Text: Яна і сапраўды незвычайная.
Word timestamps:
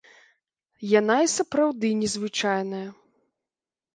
Яна 0.99 1.17
і 1.25 1.27
сапраўды 1.33 1.87
незвычайная. 2.01 2.83